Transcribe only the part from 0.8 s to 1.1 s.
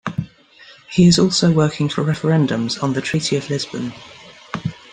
He